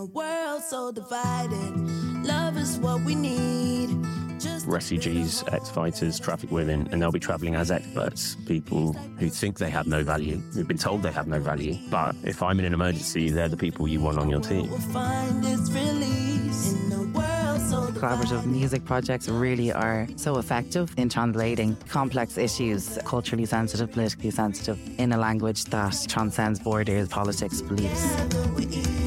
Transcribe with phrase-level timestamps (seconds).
[0.00, 1.76] a world so divided,
[2.24, 3.90] love is what we need.
[4.38, 9.58] Just refugees, ex fighters, trafficked women, and they'll be traveling as experts, people who think
[9.58, 11.76] they have no value, who've been told they have no value.
[11.90, 14.70] But if I'm in an emergency, they're the people you want on your team.
[14.70, 20.94] will find its release in a world so Collaborative music projects really are so effective
[20.96, 27.60] in translating complex issues, culturally sensitive, politically sensitive, in a language that transcends borders, politics,
[27.60, 28.99] beliefs.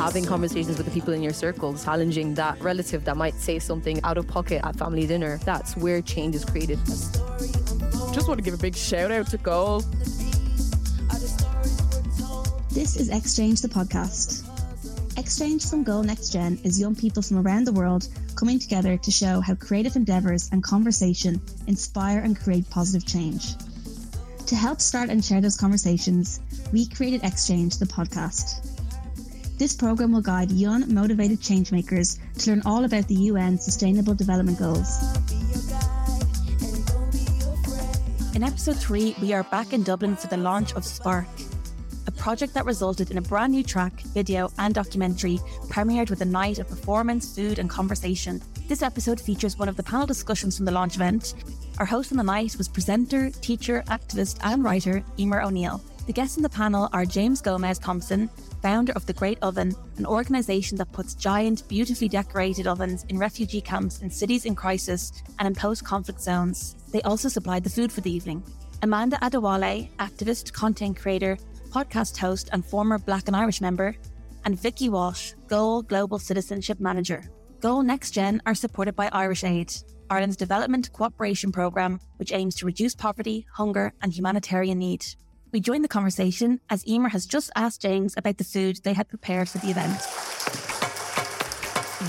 [0.00, 4.02] Having conversations with the people in your circle, challenging that relative that might say something
[4.02, 5.38] out of pocket at family dinner.
[5.44, 6.78] That's where change is created.
[6.86, 9.80] Just want to give a big shout out to Goal.
[12.70, 14.46] This is Exchange the podcast.
[15.18, 19.10] Exchange from Goal Next Gen is young people from around the world coming together to
[19.10, 23.54] show how creative endeavours and conversation inspire and create positive change.
[24.46, 26.40] To help start and share those conversations,
[26.72, 28.69] we created Exchange the podcast.
[29.60, 34.58] This program will guide young, motivated changemakers to learn all about the UN Sustainable Development
[34.58, 35.02] Goals.
[38.34, 41.26] In episode three, we are back in Dublin for the launch of Spark,
[42.06, 45.38] a project that resulted in a brand new track, video, and documentary
[45.68, 48.40] premiered with a night of performance, food, and conversation.
[48.66, 51.34] This episode features one of the panel discussions from the launch event.
[51.78, 55.82] Our host on the night was presenter, teacher, activist, and writer Emer O'Neill.
[56.06, 58.28] The guests on the panel are James Gomez Thompson,
[58.62, 63.60] founder of The Great Oven, an organisation that puts giant, beautifully decorated ovens in refugee
[63.60, 66.74] camps in cities in crisis and in post conflict zones.
[66.90, 68.42] They also supplied the food for the evening.
[68.82, 71.36] Amanda Adewole, activist, content creator,
[71.68, 73.94] podcast host, and former Black and Irish member,
[74.44, 77.30] and Vikki Walshe, Goal Global Citizenship Manager.
[77.60, 79.72] Goal Next Gen are supported by Irish Aid,
[80.08, 85.04] Ireland's development cooperation programme, which aims to reduce poverty, hunger, and humanitarian need.
[85.52, 89.08] We join the conversation as Emer has just asked James about the food they had
[89.08, 90.00] prepared for the event.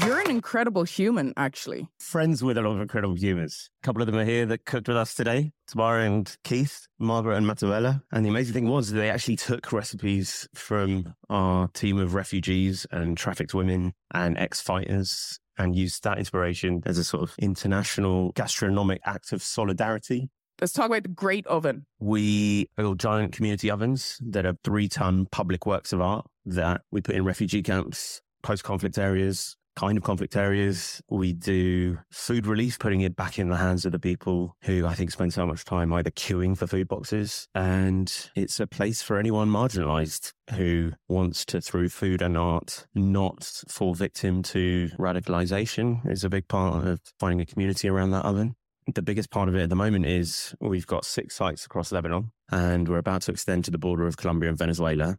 [0.06, 1.90] You're an incredible human, actually.
[2.00, 3.70] Friends with a lot of incredible humans.
[3.84, 7.36] A couple of them are here that cooked with us today Tamara and Keith, Margaret
[7.36, 8.02] and Matuela.
[8.12, 13.18] And the amazing thing was they actually took recipes from our team of refugees and
[13.18, 19.02] trafficked women and ex fighters and used that inspiration as a sort of international gastronomic
[19.06, 20.30] act of solidarity
[20.62, 21.88] Let's talk about the Great Oven.
[22.00, 27.02] We build giant community ovens that are three ton public works of art that we
[27.02, 31.02] put in refugee camps, post conflict areas, kind of conflict areas.
[31.10, 34.94] We do food relief, putting it back in the hands of the people who I
[34.94, 37.48] think spend so much time either queuing for food boxes.
[37.56, 43.64] And it's a place for anyone marginalized who wants to, through food and art, not
[43.68, 48.54] fall victim to radicalization is a big part of finding a community around that oven.
[48.88, 52.32] The biggest part of it at the moment is we've got six sites across Lebanon
[52.52, 55.18] and we're about to extend to the border of Colombia and Venezuela.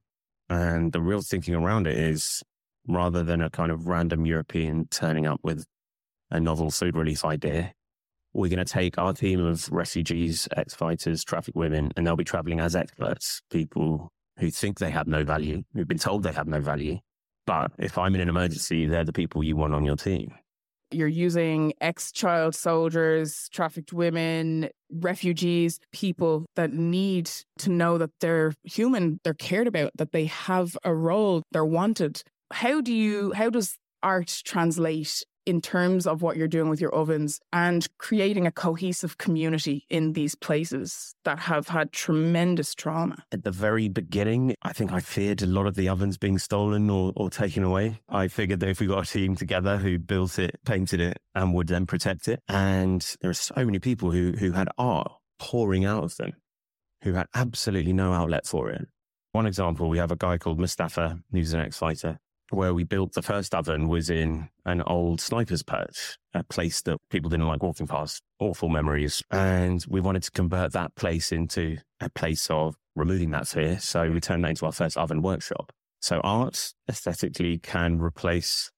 [0.49, 2.43] And the real thinking around it is
[2.89, 5.65] rather than a kind of random European turning up with
[6.31, 7.73] a novel food relief idea,
[8.33, 12.25] we're going to take our team of refugees, ex fighters, trafficked women, and they'll be
[12.25, 16.49] traveling as experts, people who think they have no value, who've been told they have
[16.49, 16.99] no value.
[17.47, 20.33] But if I'm in an emergency, they're the people you want on your team.
[20.95, 28.53] You're using ex child soldiers, trafficked women, refugees, people that need to know that they're
[28.65, 32.23] human, they're cared about, that they have a role, they're wanted.
[32.53, 36.95] How do you, how does art translate in terms of what you're doing with your
[36.95, 43.25] ovens and creating a cohesive community in these places that have had tremendous trauma?
[43.33, 46.91] At the very beginning, I think I feared a lot of the ovens being stolen
[46.91, 48.01] or, or taken away.
[48.09, 51.55] I figured that if we got a team together who built it, painted it, and
[51.55, 55.85] would then protect it, and there are so many people who, who had art pouring
[55.85, 56.33] out of them,
[57.03, 58.87] who had absolutely no outlet for it.
[59.33, 62.19] One example, we have a guy called Mustafa, who's an ex fighter,
[62.53, 66.99] where we built the first oven was in an old sniper's perch, a place that
[67.11, 68.23] people didn't like walking past.
[68.39, 69.23] Awful memories.
[69.31, 73.79] And we wanted to convert that place into a place of removing that fear.
[73.79, 75.73] So we turned that into our first oven workshop.
[76.01, 78.71] So art aesthetically can replace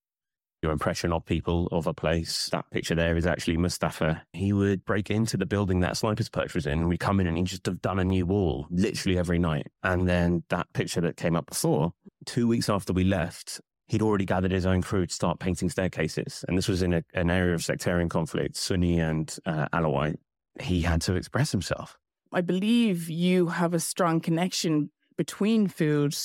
[0.65, 2.49] your impression of people, of a place.
[2.51, 4.23] That picture there is actually Mustafa.
[4.33, 7.37] He would break into the building that sniper's perch was in, we come in and
[7.37, 9.69] he'd just have done a new wall literally every night.
[9.83, 11.93] And then that picture that came up before,
[12.25, 16.45] two weeks after we left, he'd already gathered his own crew to start painting staircases.
[16.49, 20.17] And this was in a, an area of sectarian conflict, Sunni and uh, Alawite.
[20.61, 21.99] He had to express himself.
[22.33, 26.17] I believe you have a strong connection between food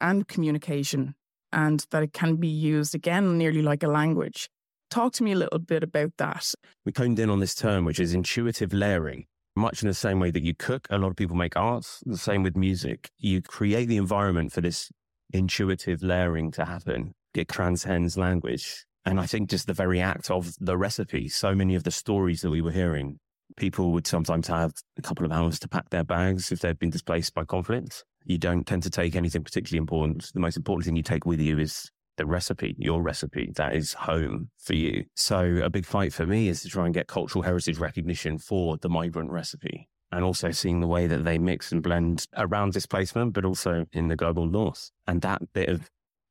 [0.00, 1.14] and communication
[1.56, 4.48] and that it can be used again nearly like a language.
[4.90, 6.54] Talk to me a little bit about that.
[6.84, 9.24] We honed in on this term, which is intuitive layering.
[9.56, 12.18] Much in the same way that you cook, a lot of people make art, the
[12.18, 13.10] same with music.
[13.16, 14.92] You create the environment for this
[15.32, 17.14] intuitive layering to happen.
[17.34, 18.84] It transcends language.
[19.06, 22.42] And I think just the very act of the recipe, so many of the stories
[22.42, 23.18] that we were hearing,
[23.56, 26.90] people would sometimes have a couple of hours to pack their bags if they've been
[26.90, 28.04] displaced by conflict.
[28.26, 30.30] You don't tend to take anything particularly important.
[30.34, 33.92] The most important thing you take with you is the recipe, your recipe that is
[33.92, 35.04] home for you.
[35.14, 38.76] So a big fight for me is to try and get cultural heritage recognition for
[38.78, 43.32] the migrant recipe and also seeing the way that they mix and blend around displacement,
[43.34, 44.90] but also in the global north.
[45.06, 45.90] And that bit of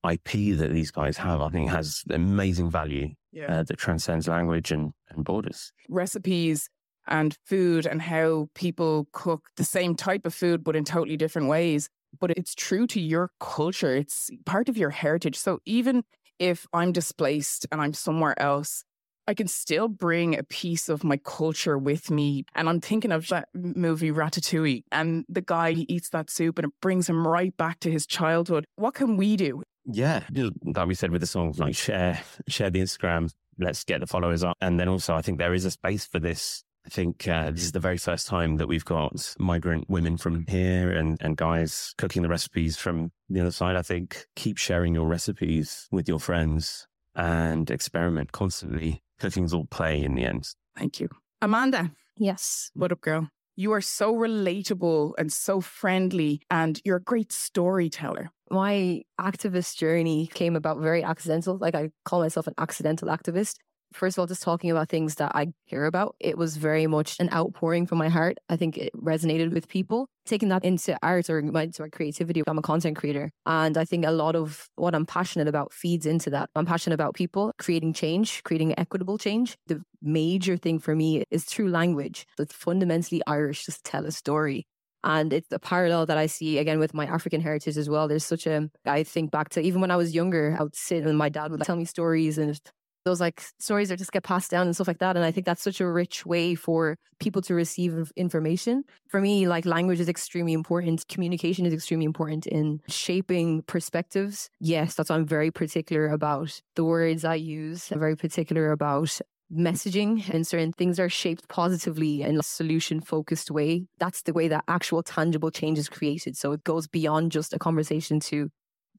[0.10, 3.60] IP that these guys have, I think has amazing value Yeah.
[3.60, 5.72] uh, that transcends language and, and borders.
[5.90, 6.70] recipes
[7.08, 11.48] and food and how people cook the same type of food but in totally different
[11.48, 11.90] ways.
[12.20, 13.96] But it's true to your culture.
[13.96, 15.38] It's part of your heritage.
[15.38, 16.04] So even
[16.40, 18.84] if i'm displaced and i'm somewhere else
[19.28, 22.46] i can still bring a piece of my culture with me.
[22.54, 26.68] And i'm thinking of that movie ratatouille and the guy he eats that soup and
[26.68, 28.66] it brings him right back to his childhood.
[28.76, 29.64] What can we do?
[29.86, 33.32] Yeah, like we said with the songs, like share, share the Instagram.
[33.60, 36.20] Let's get the followers up, and then also I think there is a space for
[36.20, 36.64] this.
[36.86, 40.46] I think uh, this is the very first time that we've got migrant women from
[40.48, 43.76] here and and guys cooking the recipes from the other side.
[43.76, 49.02] I think keep sharing your recipes with your friends and experiment constantly.
[49.20, 50.50] Cooking's all play in the end.
[50.76, 51.08] thank you
[51.42, 52.72] amanda Yes.
[52.74, 53.30] What up, girl?
[53.58, 58.30] You are so relatable and so friendly, and you're a great storyteller.
[58.52, 61.58] my activist journey came about very accidental.
[61.58, 63.56] Like I call myself an accidental activist.
[63.96, 66.16] First of all, just talking about things that I care about.
[66.20, 68.38] It was very much an outpouring from my heart.
[68.50, 70.08] I think it resonated with people.
[70.26, 73.32] Taking that into art or my, into my creativity, I'm a content creator.
[73.46, 76.50] And I think a lot of what I'm passionate about feeds into that.
[76.56, 79.56] I'm passionate about people, creating change, creating equitable change.
[79.68, 82.26] The major thing for me is through language.
[82.38, 84.66] It's fundamentally Irish, just tell a story.
[85.06, 88.08] And it's a parallel that I see again with my African heritage as well.
[88.08, 91.06] There's such a, I think back to even when I was younger, I would sit
[91.06, 92.60] and my dad would tell me stories and
[93.06, 95.16] those like stories that just get passed down and stuff like that.
[95.16, 98.84] And I think that's such a rich way for people to receive information.
[99.08, 101.08] For me, like language is extremely important.
[101.08, 104.50] Communication is extremely important in shaping perspectives.
[104.60, 107.92] Yes, that's why I'm very particular about the words I use.
[107.92, 109.22] I'm very particular about
[109.54, 113.86] messaging and certain things are shaped positively in a solution focused way.
[114.00, 116.36] That's the way that actual tangible change is created.
[116.36, 118.50] So it goes beyond just a conversation to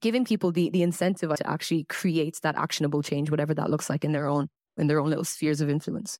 [0.00, 4.04] giving people the, the incentive to actually create that actionable change, whatever that looks like
[4.04, 6.18] in their own in their own little spheres of influence.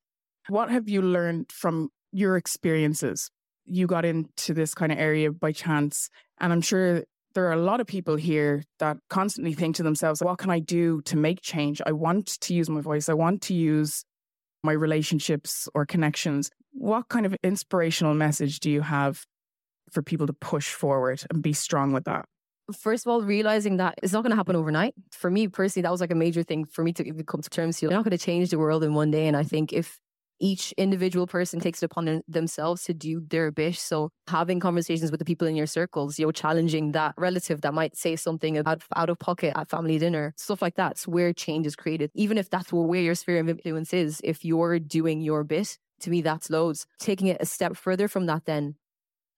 [0.48, 3.30] What have you learned from your experiences?
[3.66, 6.08] You got into this kind of area by chance,
[6.40, 10.22] and I'm sure there are a lot of people here that constantly think to themselves,
[10.22, 11.82] what can I do to make change?
[11.84, 14.04] I want to use my voice, I want to use
[14.62, 16.50] my relationships or connections.
[16.72, 19.24] What kind of inspirational message do you have
[19.90, 22.24] for people to push forward and be strong with that?
[22.74, 24.94] First of all, realizing that it's not going to happen overnight.
[25.12, 27.80] For me personally, that was like a major thing for me to come to terms.
[27.80, 29.28] You're not going to change the world in one day.
[29.28, 30.00] And I think if
[30.38, 33.76] each individual person takes it upon themselves to do their bit.
[33.76, 37.72] So having conversations with the people in your circles, you know, challenging that relative that
[37.72, 40.98] might say something out, out of pocket at family dinner, stuff like that.
[41.06, 42.10] Where change is created.
[42.14, 46.10] Even if that's where your sphere of influence is, if you're doing your bit, to
[46.10, 46.86] me, that's loads.
[46.98, 48.74] Taking it a step further from that, then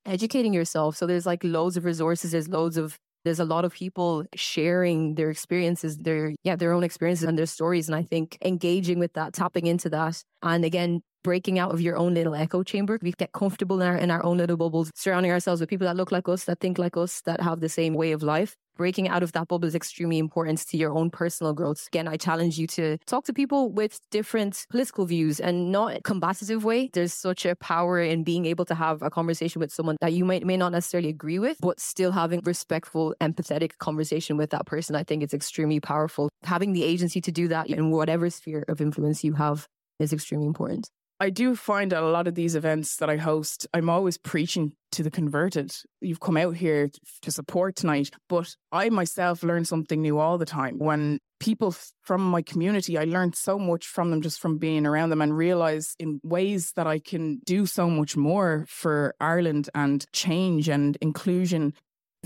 [0.05, 0.97] educating yourself.
[0.97, 5.15] So there's like loads of resources, there's loads of there's a lot of people sharing
[5.15, 7.89] their experiences, their yeah, their own experiences and their stories.
[7.89, 11.97] And I think engaging with that, tapping into that, and again, breaking out of your
[11.97, 12.99] own little echo chamber.
[13.03, 15.97] We get comfortable in our in our own little bubbles, surrounding ourselves with people that
[15.97, 18.55] look like us, that think like us, that have the same way of life.
[18.77, 21.89] Breaking out of that bubble is extremely important to your own personal growth.
[21.89, 26.63] Again, I challenge you to talk to people with different political views and not combative
[26.63, 26.89] way.
[26.93, 30.25] There's such a power in being able to have a conversation with someone that you
[30.25, 34.95] might may not necessarily agree with, but still having respectful, empathetic conversation with that person.
[34.95, 36.29] I think it's extremely powerful.
[36.45, 39.67] Having the agency to do that in whatever sphere of influence you have
[39.99, 40.89] is extremely important.
[41.21, 44.75] I do find at a lot of these events that I host, I'm always preaching
[44.93, 45.75] to the converted.
[46.01, 46.91] You've come out here
[47.23, 50.79] to support tonight, but I myself learn something new all the time.
[50.79, 55.11] When people from my community, I learned so much from them just from being around
[55.11, 60.07] them and realize in ways that I can do so much more for Ireland and
[60.13, 61.75] change and inclusion.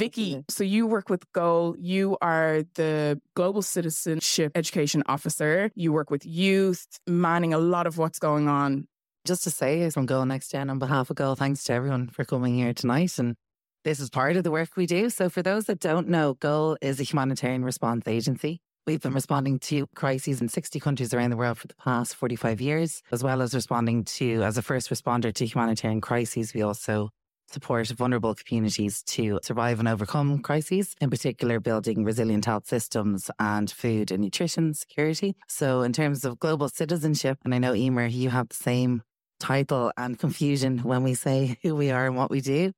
[0.02, 0.40] Vikki, mm-hmm.
[0.48, 1.76] so you work with Goal.
[1.78, 5.70] You are the Global Citizenship Education Officer.
[5.76, 8.88] You work with youth, manning a lot of what's going on.
[9.24, 12.24] Just to say, from Goal Next Gen, on behalf of Goal, thanks to everyone for
[12.24, 13.16] coming here tonight.
[13.20, 13.36] And
[13.84, 15.08] this is part of the work we do.
[15.08, 18.58] So, for those that don't know, Goal is a humanitarian response agency.
[18.88, 22.60] We've been responding to crises in 60 countries around the world for the past 45
[22.60, 26.52] years, as well as responding to, as a first responder to humanitarian crises.
[26.52, 27.10] We also
[27.52, 33.70] support vulnerable communities to survive and overcome crises, in particular, building resilient health systems and
[33.70, 35.36] food and nutrition security.
[35.48, 39.02] So, in terms of global citizenship, and I know, Emer, you have the same
[39.40, 42.72] title and confusion when we say who we are and what we do.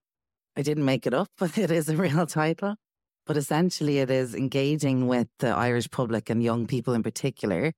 [0.56, 2.76] I didn't make it up, but it is a real title.
[3.26, 7.72] But essentially, it is engaging with the Irish public and young people in particular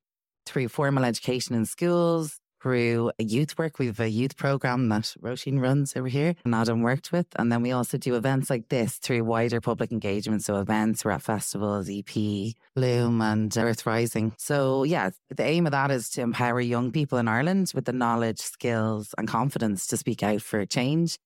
[0.45, 3.79] through formal education in schools, through youth work.
[3.79, 7.29] We have a youth program that Roisin runs over here and Adam worked with.
[7.37, 10.43] And then we also do events like this through wider public engagement.
[10.43, 14.35] So events, we're at festivals, EP, Bloom and Earth Rising.
[14.37, 17.93] So yeah, the aim of that is to empower young people in Ireland with the
[17.93, 21.19] knowledge, skills and confidence to speak out for change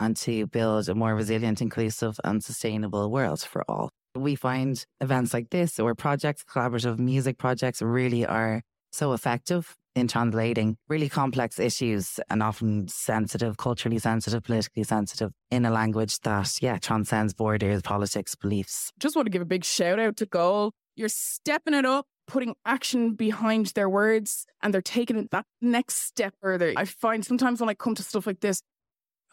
[0.00, 3.90] and to build a more resilient, inclusive and sustainable world for all.
[4.14, 8.62] We find events like this or projects, collaborative music projects really are
[8.96, 15.64] so effective in translating really complex issues and often sensitive, culturally sensitive, politically sensitive in
[15.64, 18.92] a language that, yeah, transcends borders, politics, beliefs.
[18.98, 20.72] Just want to give a big shout out to Goal.
[20.96, 25.96] You're stepping it up, putting action behind their words, and they're taking it that next
[26.06, 26.74] step further.
[26.76, 28.62] I find sometimes when I come to stuff like this,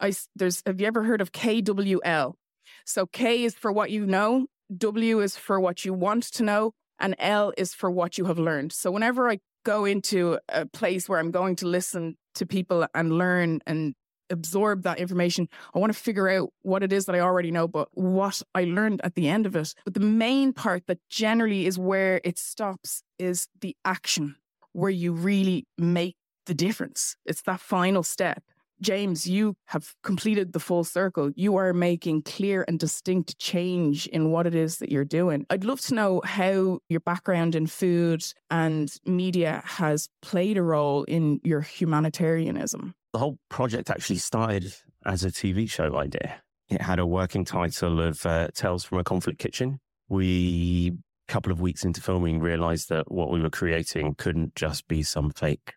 [0.00, 2.34] I there's have you ever heard of KWL?
[2.86, 6.72] So K is for what you know, W is for what you want to know,
[6.98, 8.72] and L is for what you have learned.
[8.72, 13.18] So whenever I go into a place where I'm going to listen to people and
[13.18, 13.94] learn and
[14.30, 15.48] absorb that information.
[15.74, 18.64] I want to figure out what it is that I already know, but what I
[18.64, 19.74] learned at the end of it.
[19.84, 24.36] But the main part that generally is where it stops is the action,
[24.72, 26.16] where you really make
[26.46, 27.16] the difference.
[27.24, 28.42] It's that final step.
[28.84, 31.30] James, you have completed the full circle.
[31.34, 35.46] You are making clear and distinct change in what it is that you're doing.
[35.48, 41.04] I'd love to know how your background in food and media has played a role
[41.04, 42.94] in your humanitarianism.
[43.14, 44.74] The whole project actually started
[45.06, 46.42] as a TV show idea.
[46.68, 49.80] It had a working title of uh, Tales from a Conflict Kitchen.
[50.10, 50.92] We,
[51.26, 55.02] a couple of weeks into filming, realized that what we were creating couldn't just be
[55.02, 55.72] some fake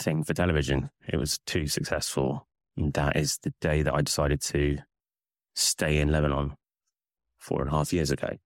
[0.00, 0.90] thing for television.
[1.06, 2.47] It was too successful.
[2.78, 4.78] And that is the day that I decided to
[5.56, 6.54] stay in Lebanon
[7.38, 8.36] four and a half years ago.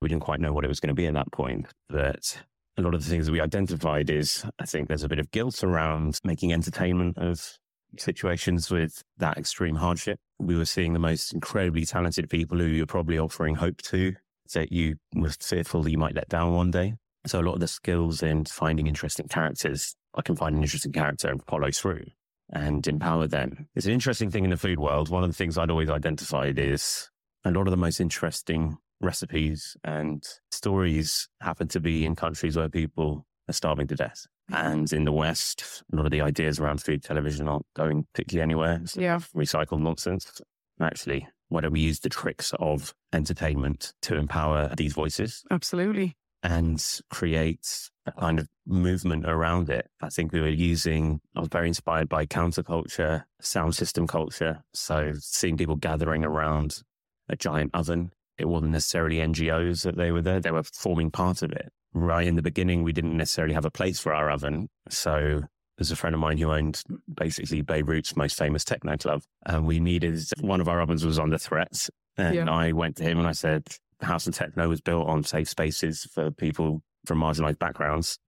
[0.00, 2.42] We didn't quite know what it was going to be at that point, but
[2.78, 5.30] a lot of the things that we identified is I think there's a bit of
[5.32, 7.58] guilt around making entertainment of
[7.98, 10.18] situations with that extreme hardship.
[10.38, 14.14] We were seeing the most incredibly talented people who you're probably offering hope to
[14.54, 16.94] that you were fearful that you might let down one day.
[17.26, 20.92] So a lot of the skills in finding interesting characters I can find an interesting
[20.92, 22.06] character and follow through
[22.52, 23.68] and empower them.
[23.74, 25.08] It's an interesting thing in the food world.
[25.08, 27.10] One of the things I'd always identified is
[27.44, 32.68] a lot of the most interesting recipes and stories happen to be in countries where
[32.68, 34.26] people are starving to death.
[34.52, 38.42] And in the West, a lot of the ideas around food television aren't going particularly
[38.42, 38.80] anywhere.
[38.82, 39.20] It's Yeah.
[39.36, 40.40] recycled nonsense.
[40.80, 46.16] Actually, why don't we use the tricks of entertainment to empower these voices Absolutely.
[46.42, 49.88] And create a kind of movement around it.
[50.00, 54.62] I think we were using, I was very inspired by counterculture, sound system culture.
[54.72, 56.82] So seeing people gathering around
[57.28, 61.42] a giant oven, it wasn't necessarily NGOs that they were there, they were forming part
[61.42, 61.70] of it.
[61.92, 64.68] Right in the beginning, we didn't necessarily have a place for our oven.
[64.88, 65.42] So
[65.76, 69.22] there's a friend of mine who owned basically Beirut's most famous techno club.
[69.46, 71.88] And we needed, one of our ovens was under threat.
[72.16, 72.50] And Yeah.
[72.50, 73.64] I went to him and I said,
[74.00, 78.18] House and Techno was built on safe spaces for people from marginalized backgrounds.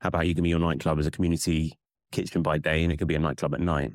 [0.00, 1.78] How about you give me your nightclub as a community
[2.12, 3.92] kitchen by day and it could be a nightclub at night?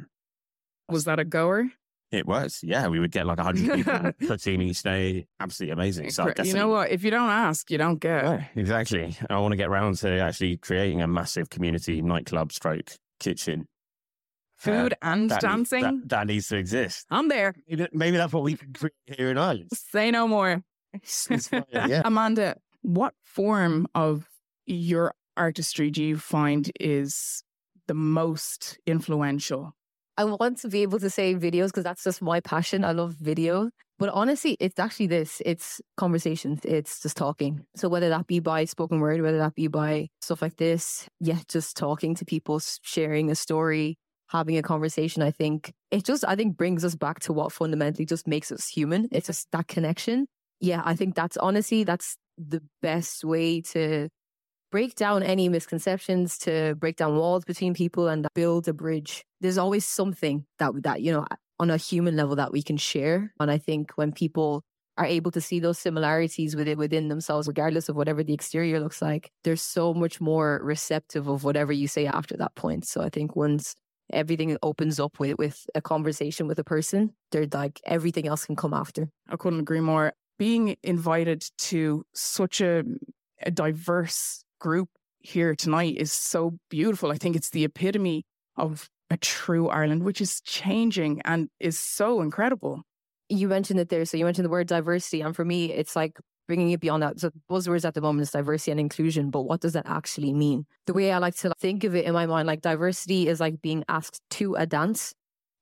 [0.90, 1.66] Was that a goer?
[2.12, 2.88] It was, yeah.
[2.88, 5.26] We would get like 100 people per team each day.
[5.40, 6.12] Absolutely amazing.
[6.12, 6.92] So you know what?
[6.92, 8.24] If you don't ask, you don't get.
[8.24, 9.18] Yeah, exactly.
[9.30, 13.68] I want to get round to actually creating a massive community nightclub stroke kitchen.
[14.58, 15.82] Food Uh, and that needs- dancing.
[15.82, 17.08] that, that needs to exist.
[17.10, 17.56] I'm there.
[17.68, 19.70] Maybe, maybe that's what we can create here in Ireland.
[19.74, 20.64] Say no more.
[21.72, 22.02] yeah.
[22.06, 24.28] Amanda, what form of
[24.66, 27.44] your artistry do you find is
[27.88, 29.76] the most influential?
[30.18, 32.86] I want to be able to say videos because that's just my passion.
[32.86, 33.70] I love video.
[33.98, 37.66] But honestly, it's actually this it's conversations, it's just talking.
[37.76, 41.40] So, whether that be by spoken word, whether that be by stuff like this, yeah,
[41.48, 43.98] just talking to people, sharing a story,
[44.28, 48.06] having a conversation, I think it just, I think, brings us back to what fundamentally
[48.06, 49.08] just makes us human.
[49.12, 50.28] It's just that connection.
[50.60, 54.10] Yeah, I think that's honestly, that's the best way to
[54.72, 59.26] break down any misconceptions, to break down walls between people and build a bridge.
[59.42, 61.26] There's always something that that you know
[61.60, 63.34] on a human level that we can share.
[63.40, 64.64] And I think when people
[64.98, 69.02] are able to see those similarities within within themselves, regardless of whatever the exterior looks
[69.02, 72.86] like, they're so much more receptive of whatever you say after that point.
[72.88, 73.76] So I think once
[74.14, 77.14] everything opens up with with a conversation with a person.
[77.32, 79.10] They're like everything else can come after.
[79.30, 80.14] I couldn't agree more.
[80.38, 82.84] Being invited to such a,
[83.42, 84.90] a diverse group
[85.20, 87.12] here tonight is so beautiful.
[87.12, 88.26] I think it's the epitome
[88.58, 92.82] of a true Ireland, which is changing and is so incredible.
[93.30, 94.06] You mentioned it there.
[94.06, 95.22] So you mentioned the word diversity.
[95.22, 97.20] And for me, it's like bringing it beyond that.
[97.20, 100.66] So buzzwords at the moment is diversity and inclusion, but what does that actually mean?
[100.86, 103.62] The way I like to think of it in my mind, like diversity is like
[103.62, 105.14] being asked to a dance.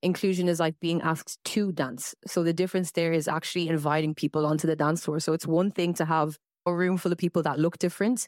[0.04, 2.14] Inclusion is like being asked to dance.
[2.28, 5.20] So the difference there is actually inviting people onto the dance floor.
[5.20, 8.28] So it's one thing to have a room full of people that look different.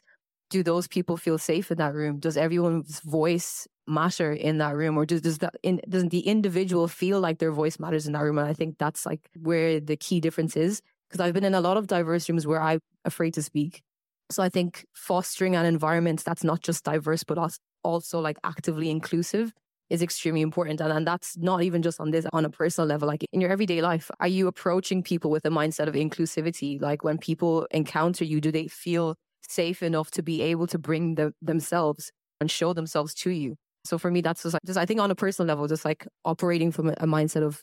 [0.50, 2.18] Do those people feel safe in that room?
[2.18, 6.88] Does everyone's voice matter in that room, or does does that in, doesn't the individual
[6.88, 8.38] feel like their voice matters in that room?
[8.38, 11.60] And I think that's like where the key difference is because I've been in a
[11.60, 13.82] lot of diverse rooms where I'm afraid to speak.
[14.30, 17.38] So I think fostering an environment that's not just diverse, but
[17.84, 19.52] also like actively inclusive
[19.88, 20.80] is extremely important.
[20.80, 23.50] And, and that's not even just on this, on a personal level, like in your
[23.50, 26.80] everyday life, are you approaching people with a mindset of inclusivity?
[26.80, 29.14] Like when people encounter you, do they feel
[29.48, 33.56] safe enough to be able to bring the, themselves and show themselves to you?
[33.84, 36.72] So for me, that's just just, I think on a personal level, just like operating
[36.72, 37.62] from a, a mindset of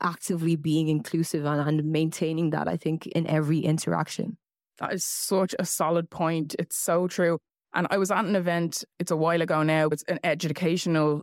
[0.00, 4.36] actively being inclusive and, and maintaining that, I think, in every interaction.
[4.78, 6.56] That is such a solid point.
[6.58, 7.38] It's so true.
[7.72, 11.22] And I was at an event, it's a while ago now, it's an educational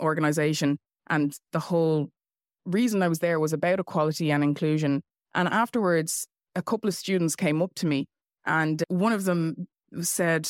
[0.00, 0.78] organization.
[1.08, 2.10] And the whole
[2.66, 5.02] reason I was there was about equality and inclusion.
[5.34, 8.06] And afterwards, a couple of students came up to me,
[8.44, 9.68] and one of them
[10.00, 10.48] said,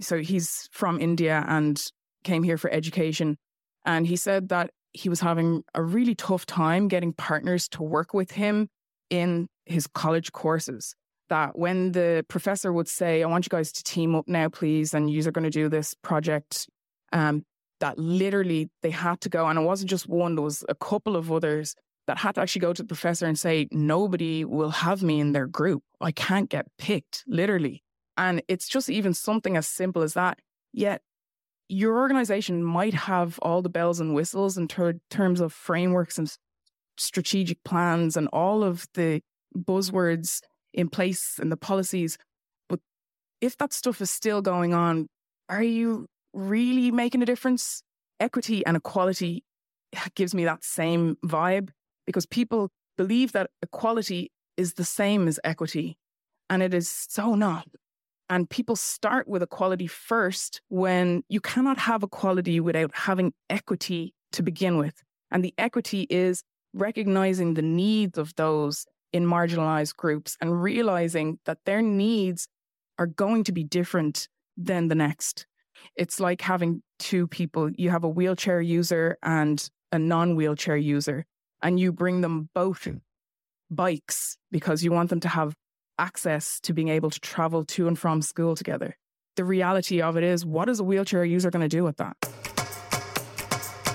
[0.00, 1.82] So he's from India and
[2.24, 3.38] came here for education.
[3.84, 8.14] And he said that he was having a really tough time getting partners to work
[8.14, 8.68] with him
[9.10, 10.94] in his college courses.
[11.28, 14.94] That when the professor would say, I want you guys to team up now, please,
[14.94, 16.68] and you are going to do this project,
[17.12, 17.44] um,
[17.80, 19.46] that literally they had to go.
[19.46, 21.74] And it wasn't just one, there was a couple of others
[22.06, 25.32] that had to actually go to the professor and say, Nobody will have me in
[25.32, 25.82] their group.
[26.00, 27.82] I can't get picked, literally.
[28.16, 30.38] And it's just even something as simple as that.
[30.72, 31.02] Yet
[31.68, 36.32] your organization might have all the bells and whistles in ter- terms of frameworks and
[36.96, 39.20] strategic plans and all of the
[39.54, 40.40] buzzwords
[40.72, 42.18] in place and the policies.
[42.68, 42.80] But
[43.40, 45.08] if that stuff is still going on,
[45.48, 47.82] are you really making a difference?
[48.20, 49.44] Equity and equality
[50.14, 51.70] gives me that same vibe
[52.06, 55.98] because people believe that equality is the same as equity,
[56.48, 57.66] and it is so not.
[58.28, 64.42] And people start with equality first when you cannot have equality without having equity to
[64.42, 65.02] begin with.
[65.30, 66.42] And the equity is
[66.74, 72.48] recognizing the needs of those in marginalized groups and realizing that their needs
[72.98, 75.46] are going to be different than the next.
[75.94, 77.70] It's like having two people.
[77.70, 81.24] You have a wheelchair user and a non wheelchair user,
[81.62, 82.96] and you bring them both hmm.
[83.70, 85.54] bikes because you want them to have
[85.98, 88.96] access to being able to travel to and from school together.
[89.36, 92.16] The reality of it is, what is a wheelchair user going to do with that?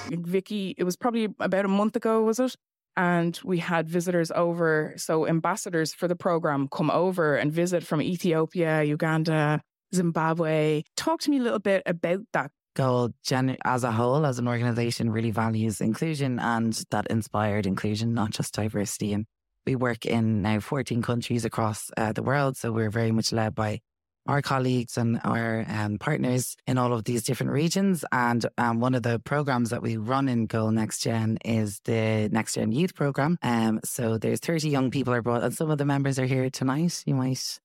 [0.10, 2.56] Vikki, it was probably about a month ago, was it?
[2.97, 4.93] And we had visitors over.
[4.97, 9.62] So, ambassadors for the program come over and visit from Ethiopia, Uganda,
[9.93, 10.84] Zimbabwe.
[10.95, 12.51] Talk to me a little bit about that.
[12.75, 18.13] Goal gen- as a whole, as an organization, really values inclusion and that inspired inclusion,
[18.13, 19.13] not just diversity.
[19.13, 19.25] And
[19.65, 22.58] we work in now 14 countries across uh, the world.
[22.58, 23.82] So we're very much led by
[24.27, 28.06] our colleagues and our um, partners in all of these different regions.
[28.12, 32.30] And um, one of the programs that we run in Goal Next Gen is the
[32.32, 33.38] Next Gen Youth Program.
[33.41, 36.49] Um, so there's 30 young people are brought, and some of the members are here
[36.49, 37.04] tonight.
[37.06, 37.60] You might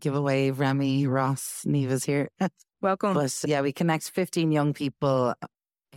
[0.00, 2.28] give away Remy, Ross, Neva's here.
[2.82, 3.14] Welcome.
[3.14, 5.34] But yeah, we connect 15 young people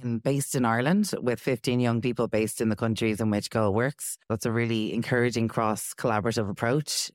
[0.01, 3.73] in, based in Ireland with 15 young people based in the countries in which Goal
[3.73, 4.17] works.
[4.29, 7.11] That's a really encouraging cross collaborative approach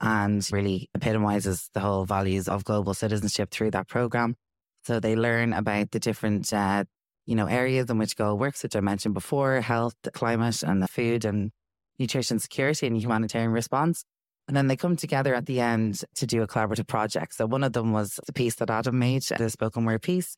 [0.00, 4.36] and really epitomizes the whole values of global citizenship through that program.
[4.84, 6.84] So they learn about the different, uh,
[7.24, 10.88] you know, areas in which Goal works, which I mentioned before, health, climate and the
[10.88, 11.52] food and
[11.98, 14.04] nutrition security and humanitarian response.
[14.48, 17.34] And then they come together at the end to do a collaborative project.
[17.34, 20.36] So one of them was the piece that Adam made, the spoken word piece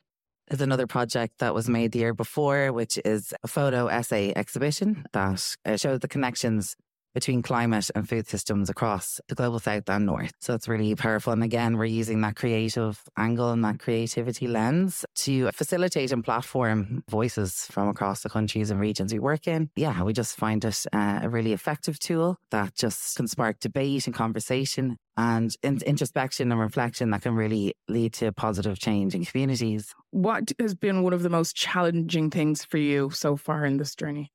[0.49, 5.07] There's another project that was made the year before, which is a photo essay exhibition
[5.13, 6.77] that uh, shows the connections
[7.15, 10.33] between climate and food systems across the global south and north.
[10.41, 11.33] So it's really powerful.
[11.33, 17.05] And again, we're using that creative angle and that creativity lens to facilitate and platform
[17.09, 19.71] voices from across the countries and regions we work in.
[19.77, 24.07] Yeah, we just find it uh, a really effective tool that just can spark debate
[24.07, 29.25] and conversation and in- introspection and reflection that can really lead to positive change in
[29.25, 29.95] communities.
[30.11, 33.95] What has been one of the most challenging things for you so far in this
[33.95, 34.33] journey?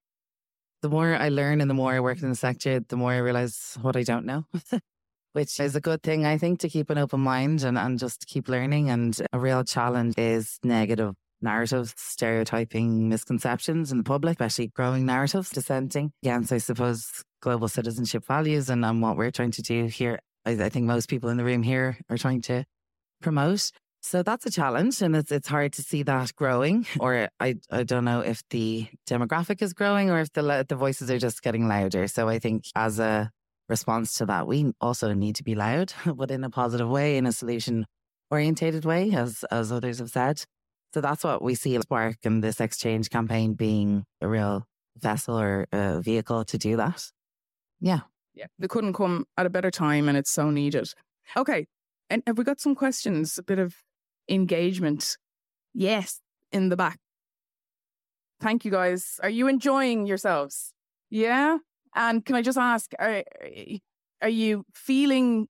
[0.81, 3.17] The more I learn and the more I work in the sector, the more I
[3.17, 4.45] realize what I don't know.
[5.33, 8.25] Which is a good thing, I think, to keep an open mind and, and just
[8.27, 8.89] keep learning.
[8.89, 15.49] And a real challenge is negative narratives, stereotyping misconceptions in the public, especially growing narratives,
[15.49, 20.19] dissenting against, I suppose, global citizenship values and, and what we're trying to do here.
[20.45, 22.65] I, I think most people in the room here are trying to
[23.21, 23.71] promote.
[24.09, 26.87] So that's a challenge, and it's it's hard to see that growing.
[26.99, 31.11] Or I I don't know if the demographic is growing or if the the voices
[31.11, 32.07] are just getting louder.
[32.07, 33.29] So I think as a
[33.67, 37.27] response to that, we also need to be loud, but in a positive way, in
[37.27, 37.85] a solution
[38.31, 40.43] orientated way, as as others have said.
[40.95, 44.65] So that's what we see Spark and this exchange campaign being a real
[44.97, 47.11] vessel or a vehicle to do that.
[47.79, 47.99] Yeah.
[48.33, 48.47] Yeah.
[48.57, 50.95] They couldn't come at a better time and it's so needed.
[51.37, 51.67] Okay.
[52.09, 53.37] And have we got some questions?
[53.37, 53.75] A bit of
[54.29, 55.17] engagement.
[55.73, 56.99] Yes, in the back.
[58.39, 59.19] Thank you guys.
[59.21, 60.73] Are you enjoying yourselves?
[61.09, 61.57] Yeah.
[61.95, 63.23] And can I just ask, are,
[64.21, 65.47] are you feeling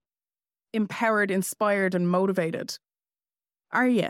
[0.72, 2.76] empowered, inspired, and motivated?
[3.72, 4.08] Are you?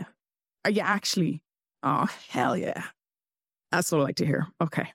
[0.65, 1.43] Are you actually?
[1.83, 2.83] Oh, hell yeah.
[3.71, 4.47] That's what I like to hear.
[4.61, 4.87] Okay.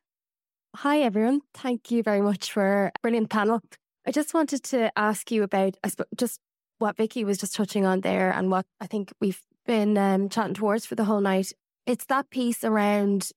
[0.76, 1.40] Hi, everyone.
[1.54, 3.60] Thank you very much for a brilliant panel.
[4.06, 6.40] I just wanted to ask you about I suppose, just
[6.78, 10.54] what Vikki was just touching on there and what I think we've been um, chatting
[10.54, 11.52] towards for the whole night.
[11.86, 13.30] It's that piece around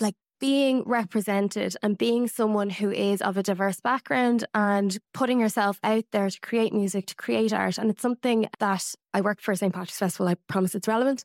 [0.00, 5.78] like being represented and being someone who is of a diverse background and putting yourself
[5.82, 7.78] out there to create music, to create art.
[7.78, 9.72] And it's something that I work for St.
[9.72, 10.28] Patrick's Festival.
[10.28, 11.24] I promise it's relevant.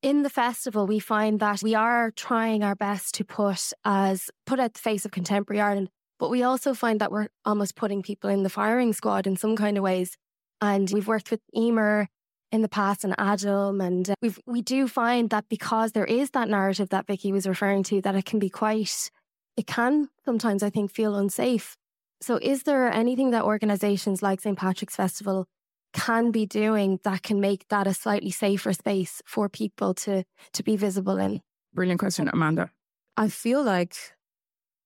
[0.00, 4.60] In the festival, we find that we are trying our best to put as put
[4.60, 5.88] out the face of contemporary Ireland,
[6.20, 9.56] but we also find that we're almost putting people in the firing squad in some
[9.56, 10.16] kind of ways.
[10.60, 12.08] And we've worked with Emer
[12.50, 13.80] in the past and Adam.
[13.80, 17.46] And uh, we we do find that because there is that narrative that Vikki was
[17.46, 19.10] referring to, that it can be quite,
[19.56, 21.76] it can sometimes, I think, feel unsafe.
[22.20, 24.58] So, is there anything that organisations like St.
[24.58, 25.46] Patrick's Festival
[25.92, 30.62] can be doing that can make that a slightly safer space for people to to
[30.62, 31.40] be visible in?
[31.74, 32.70] Brilliant question, Amanda.
[33.16, 33.94] I feel like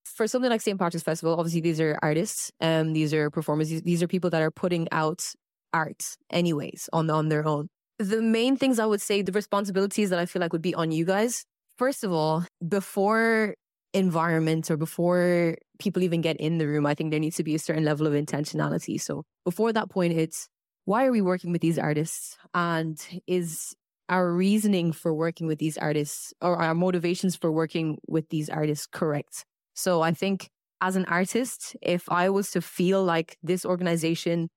[0.04, 0.78] for something like St.
[0.78, 4.42] Patrick's Festival, obviously these are artists, um, these are performers, these, these are people that
[4.42, 5.32] are putting out
[5.72, 7.68] art anyways on on their own.
[7.98, 10.90] The main things I would say, the responsibilities that I feel like would be on
[10.90, 11.44] you guys.
[11.76, 13.54] First of all, before
[13.94, 17.54] environment or before people even get in the room, I think there needs to be
[17.54, 19.00] a certain level of intentionality.
[19.00, 20.48] So before that point, it's
[20.84, 22.36] why are we working with these artists?
[22.54, 23.74] And is
[24.08, 28.86] our reasoning for working with these artists or our motivations for working with these artists
[28.86, 29.44] correct?
[29.74, 30.48] So I think
[30.80, 34.48] as an artist, if I was to feel like this organization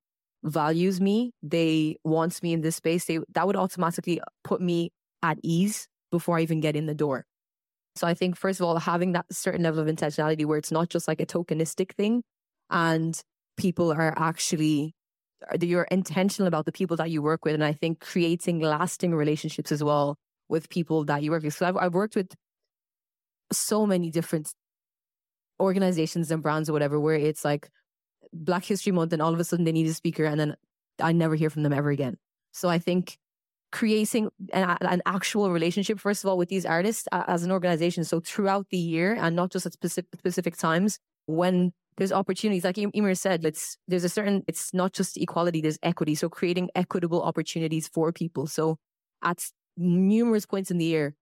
[0.46, 5.38] values me, they wants me in this space, they that would automatically put me at
[5.42, 7.24] ease before I even get in the door.
[7.96, 10.88] So I think first of all, having that certain level of intentionality where it's not
[10.88, 12.22] just like a tokenistic thing
[12.70, 13.20] and
[13.56, 14.94] people are actually
[15.52, 17.54] uh, you're intentional about the people that you work with.
[17.54, 20.16] And I think creating lasting relationships as well
[20.48, 21.54] with people that you work with.
[21.54, 22.34] So I've, I've worked with
[23.52, 24.52] so many different
[25.60, 27.68] organizations and brands or whatever, where it's like
[28.44, 30.56] Black History Month and all of a sudden they need a speaker and then
[31.00, 32.16] I never hear from them ever again.
[32.52, 33.18] So I think
[33.72, 38.04] creating an, an actual relationship, first of all, with these artists uh, as an organization.
[38.04, 42.78] So throughout the year and not just at specific, specific times when there's opportunities, like
[42.78, 46.14] Emer said, it's, there's a certain, it's not just equality, there's equity.
[46.14, 48.46] So creating equitable opportunities for people.
[48.46, 48.78] So
[49.22, 49.44] at
[49.76, 51.14] numerous points in the year,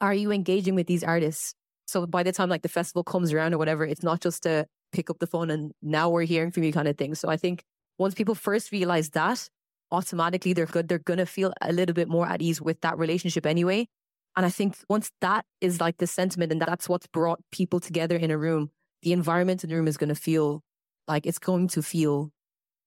[0.00, 1.54] are you engaging with these artists?
[1.88, 4.66] So by the time like the festival comes around or whatever, it's not just a
[4.92, 7.14] pick up the phone and now we're hearing from you kind of thing.
[7.14, 7.64] So I think
[7.98, 9.48] once people first realize that,
[9.90, 13.46] automatically they're good, they're gonna feel a little bit more at ease with that relationship
[13.46, 13.88] anyway.
[14.36, 18.16] And I think once that is like the sentiment and that's what's brought people together
[18.16, 18.70] in a room,
[19.02, 20.62] the environment in the room is gonna feel
[21.06, 22.30] like it's going to feel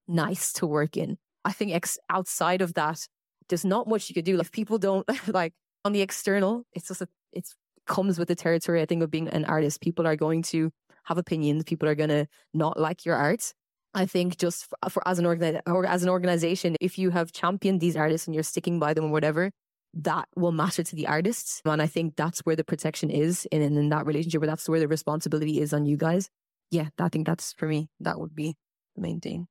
[0.06, 1.18] nice to work in.
[1.44, 3.08] I think ex- outside of that,
[3.48, 4.38] there's not much you could do.
[4.38, 8.80] If people don't like on the external, it's just a, it's comes with the territory.
[8.80, 9.80] I think of being an artist.
[9.80, 10.70] People are going to
[11.04, 11.64] have opinions.
[11.64, 13.52] People are going to not like your art.
[13.94, 17.32] I think just for, for as an organi- or as an organization, if you have
[17.32, 19.50] championed these artists and you're sticking by them or whatever,
[19.94, 21.60] that will matter to the artists.
[21.64, 24.80] And I think that's where the protection is in, in that relationship, where that's where
[24.80, 26.30] the responsibility is on you guys.
[26.70, 28.56] yeah, I think that's for me, that would be
[28.96, 29.46] the main thing.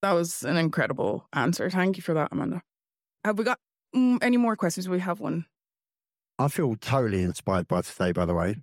[0.00, 1.68] That was an incredible answer.
[1.68, 2.62] Thank you for that, Amanda.
[3.24, 3.58] Have we got
[3.94, 4.88] mm, any more questions?
[4.88, 5.46] We have one.
[6.38, 8.56] I feel totally inspired by today, by the way.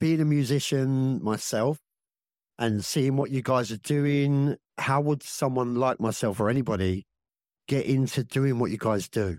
[0.00, 1.78] Being a musician myself
[2.58, 7.06] and seeing what you guys are doing, how would someone like myself or anybody
[7.68, 9.38] get into doing what you guys do?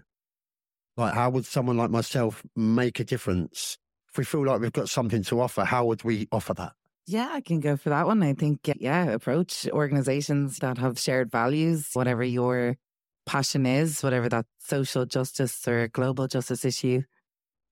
[0.97, 3.79] Like, how would someone like myself make a difference?
[4.11, 6.73] If we feel like we've got something to offer, how would we offer that?
[7.07, 8.21] Yeah, I can go for that one.
[8.21, 12.77] I think, yeah, approach organizations that have shared values, whatever your
[13.25, 17.01] passion is, whatever that social justice or global justice issue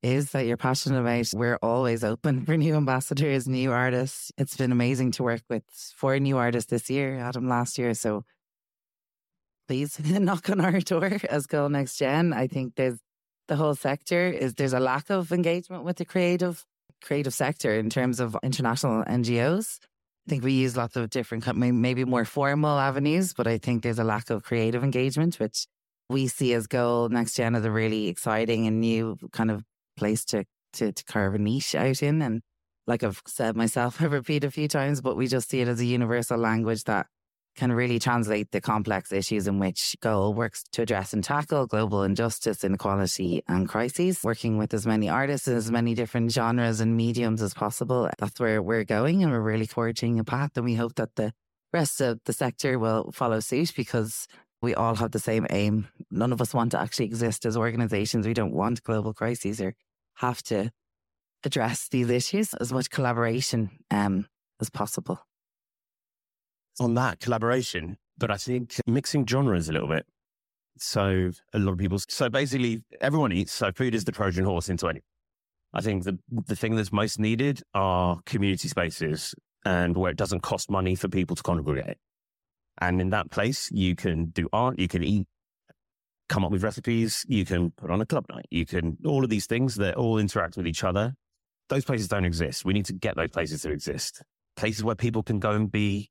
[0.04, 1.28] is that you're passionate about.
[1.34, 4.32] We're always open for new ambassadors, new artists.
[4.38, 5.64] It's been amazing to work with
[5.96, 7.94] four new artists this year, Adam last year.
[7.94, 8.24] So
[9.68, 12.34] please knock on our door as Goal Next Gen.
[12.34, 13.00] I think there's
[13.48, 16.66] the whole sector is there's a lack of engagement with the creative
[17.04, 19.80] creative sector in terms of international NGOs.
[20.28, 23.98] I think we use lots of different, maybe more formal avenues, but I think there's
[23.98, 25.66] a lack of creative engagement, which
[26.10, 29.64] we see as Goal Next Gen as a really exciting and new kind of
[30.02, 32.22] place to, to, to carve a niche out in.
[32.24, 32.42] And
[32.88, 35.80] like I've said myself, I repeat a few times, but we just see it as
[35.80, 37.06] a universal language that
[37.56, 42.02] can really translate the complex issues in which Goal works to address and tackle global
[42.02, 47.42] injustice, inequality, and crises, working with as many artists, as many different genres and mediums
[47.42, 48.10] as possible.
[48.18, 50.52] That's where we're going, and we're really forging a path.
[50.56, 51.34] And we hope that the
[51.74, 54.28] rest of the sector will follow suit because
[54.62, 55.88] we all have the same aim.
[56.10, 58.26] None of us want to actually exist as organizations.
[58.28, 59.74] We don't want global crises or
[60.22, 60.72] have to
[61.44, 64.28] address these issues as much collaboration um,
[64.60, 65.20] as possible
[66.80, 70.06] on that collaboration, but I think mixing genres a little bit.
[70.78, 73.52] So a lot of people, so basically everyone eats.
[73.52, 75.02] So food is the Trojan horse into any.
[75.74, 80.42] I think the, the thing that's most needed are community spaces and where it doesn't
[80.42, 81.98] cost money for people to congregate.
[82.80, 85.28] And in that place, you can do art, you can eat,
[86.32, 89.30] come up with recipes, you can put on a club night, you can, all of
[89.30, 91.14] these things that all interact with each other.
[91.70, 92.66] Those places don't exist.
[92.66, 94.24] We need to get those places to exist.
[94.56, 96.10] Places where people can go and be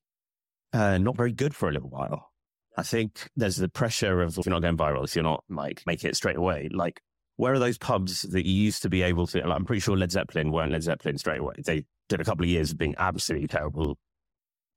[0.73, 2.31] uh, not very good for a little while.
[2.77, 5.83] I think there's the pressure of if you're not going viral, if you're not like
[5.87, 7.01] making it straight away, like
[7.37, 9.39] where are those pubs that you used to be able to?
[9.39, 11.55] Like, I'm pretty sure Led Zeppelin weren't Led Zeppelin straight away.
[11.65, 13.97] They did a couple of years of being absolutely terrible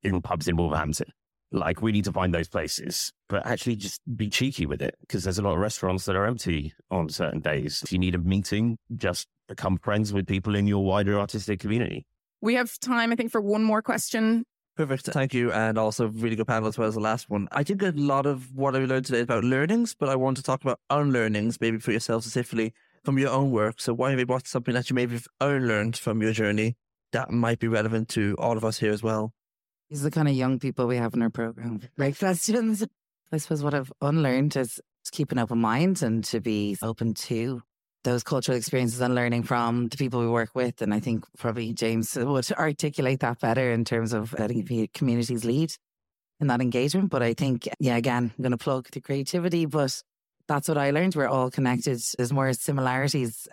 [0.01, 1.08] in pubs in Wolverhampton.
[1.54, 5.24] Like we need to find those places, but actually just be cheeky with it because
[5.24, 7.82] there's a lot of restaurants that are empty on certain days.
[7.84, 12.08] If you need a meeting, just become friends with people in your wider artistic community.
[12.42, 14.44] We have time, I think, for one more question.
[14.76, 15.06] Perfect.
[15.06, 15.52] Thank you.
[15.52, 17.48] And also, really good panel as well as the last one.
[17.52, 20.38] I think a lot of what I learned today is about learnings, but I want
[20.38, 23.80] to talk about unlearnings, maybe for yourself specifically from your own work.
[23.80, 26.76] So, why maybe what's something that you maybe have unlearned from your journey
[27.12, 29.34] that might be relevant to all of us here as well?
[29.93, 31.79] These are the kind of young people we have in our program.
[31.97, 32.84] Great questions.
[33.32, 37.13] I suppose what I've unlearned is to keep an open mind and to be open
[37.13, 37.62] to
[38.03, 40.82] those cultural experiences and learning from the people we work with.
[40.82, 45.75] And I think probably James would articulate that better in terms of letting communities lead
[46.39, 47.12] in that engagement.
[47.12, 50.01] But I think, yeah, again, I'm going to plug the creativity, but
[50.47, 51.13] that's what I learned.
[51.13, 52.01] We're all connected.
[52.17, 53.47] There's more similarities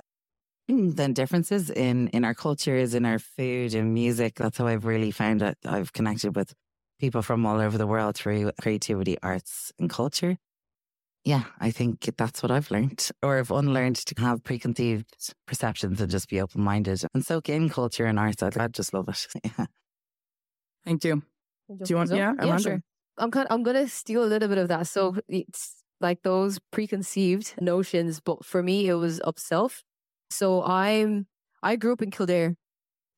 [0.71, 4.37] Hmm, than differences in, in our cultures, in our food and music.
[4.37, 6.55] That's how I've really found that I've connected with
[6.99, 10.37] people from all over the world through creativity, arts, and culture
[11.25, 16.11] yeah, I think that's what I've learned or I've unlearned to have preconceived perceptions and
[16.11, 18.43] just be open minded and soak in culture and art.
[18.43, 19.27] I just love it.
[19.45, 19.67] Yeah.
[20.85, 21.23] Thank you.
[21.69, 22.11] Do you want?
[22.11, 22.81] Yeah, yeah, sure.
[23.19, 23.47] I'm kind.
[23.47, 24.87] Of, I'm gonna steal a little bit of that.
[24.87, 29.85] So it's like those preconceived notions, but for me, it was up self.
[30.31, 31.27] So I'm.
[31.63, 32.55] I grew up in Kildare,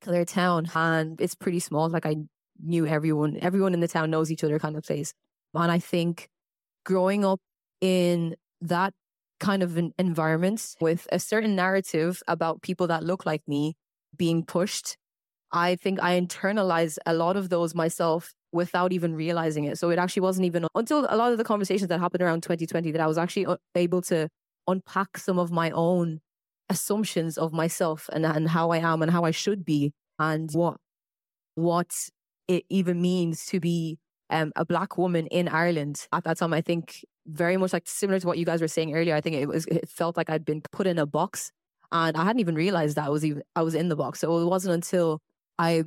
[0.03, 1.89] Kildare town, and it's pretty small.
[1.89, 2.17] Like I
[2.63, 3.39] knew everyone.
[3.43, 5.13] Everyone in the town knows each other, kind of place.
[5.55, 6.29] And I think
[6.85, 7.41] growing up
[7.81, 8.95] in that
[9.41, 13.75] kind of an environment with a certain narrative about people that look like me
[14.17, 14.97] being pushed,
[15.53, 19.79] I think I internalized a lot of those myself without even realizing it.
[19.79, 22.93] So it actually wasn't even until a lot of the conversations that happened around 2020
[22.93, 24.29] that I was actually uh, able to
[24.69, 26.21] unpack some of my own
[26.73, 30.77] assumptions of myself and, and how I am and how I should be and what
[31.55, 31.93] what
[32.49, 33.99] it even means to be
[34.31, 36.53] um, a black woman in Ireland at that time.
[36.55, 39.15] I think very much like similar to what you guys were saying earlier.
[39.15, 41.53] I think it was it felt like I'd been put in a box,
[41.93, 44.21] and I hadn't even realized that I was even I was in the box.
[44.21, 45.21] So it wasn't until
[45.59, 45.85] I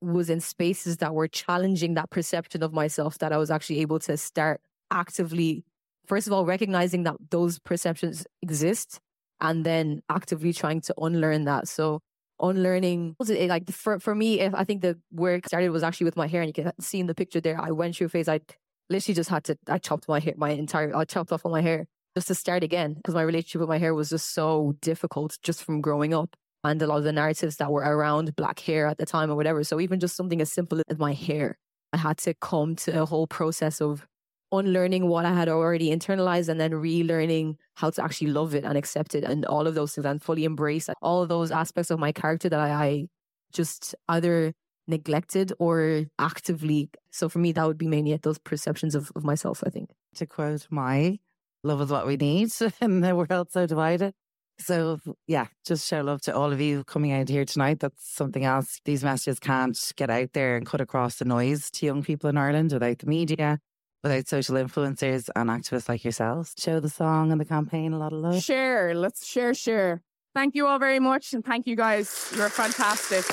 [0.00, 3.98] was in spaces that were challenging that perception of myself that I was actually able
[4.00, 5.64] to start actively,
[6.06, 9.00] first of all, recognizing that those perceptions exist,
[9.42, 11.68] and then actively trying to unlearn that.
[11.68, 12.00] So
[12.40, 13.16] unlearning.
[13.20, 14.40] Like for for me?
[14.40, 17.00] If I think the work started was actually with my hair, and you can see
[17.00, 17.60] in the picture there.
[17.60, 18.28] I went through a phase.
[18.28, 18.40] I
[18.88, 19.58] literally just had to.
[19.68, 20.96] I chopped my hair, my entire.
[20.96, 23.78] I chopped off all my hair just to start again because my relationship with my
[23.78, 27.56] hair was just so difficult just from growing up and a lot of the narratives
[27.56, 29.64] that were around black hair at the time or whatever.
[29.64, 31.56] So even just something as simple as my hair,
[31.92, 34.06] I had to come to a whole process of
[34.52, 38.76] unlearning what I had already internalized and then relearning how to actually love it and
[38.76, 42.12] accept it and all of those things and fully embrace all those aspects of my
[42.12, 43.06] character that I, I
[43.52, 44.52] just either
[44.86, 46.90] neglected or actively.
[47.10, 49.90] So for me, that would be mainly at those perceptions of, of myself, I think.
[50.16, 51.18] To quote my
[51.64, 54.14] love is what we need in the world so divided.
[54.58, 57.80] So yeah, just show love to all of you coming out here tonight.
[57.80, 58.80] That's something else.
[58.84, 62.36] These messages can't get out there and cut across the noise to young people in
[62.36, 63.58] Ireland without the media,
[64.02, 66.54] without social influencers and activists like yourselves.
[66.58, 68.42] Show the song and the campaign a lot of love.
[68.42, 68.94] Share.
[68.94, 70.02] Let's share, share.
[70.34, 71.32] Thank you all very much.
[71.32, 72.32] And thank you guys.
[72.36, 73.24] You're fantastic.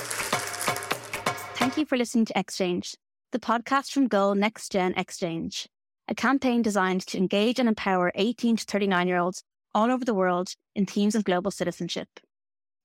[1.56, 2.96] Thank you for listening to Exchange,
[3.32, 5.68] the podcast from Goal Next Gen Exchange,
[6.08, 9.42] a campaign designed to engage and empower 18 to 39 year olds
[9.74, 12.08] all over the world in themes of global citizenship.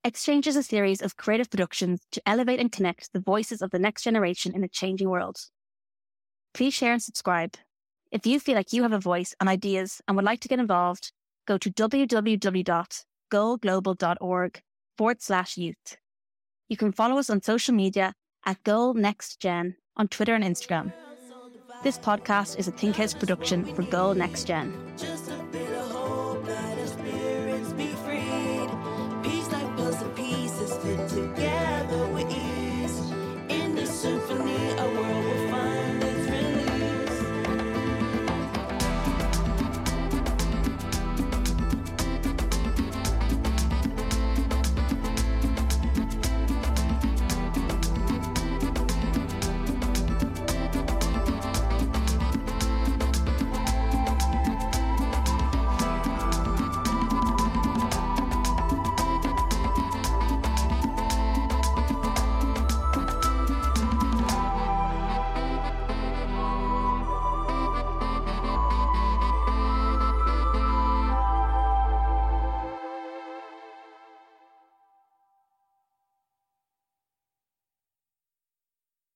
[0.03, 3.79] Exchange is a series of creative productions to elevate and connect the voices of the
[3.79, 5.37] next generation in a changing world.
[6.53, 7.55] Please share and subscribe.
[8.11, 10.59] If you feel like you have a voice and ideas and would like to get
[10.59, 11.11] involved,
[11.47, 14.61] go to www.goalglobal.org
[14.97, 15.97] forward slash youth.
[16.69, 18.13] You can follow us on social media
[18.45, 20.93] at Goal Next Gen on Twitter and Instagram.
[21.83, 24.73] This podcast is a Thinkhouse production for Goal Next Gen.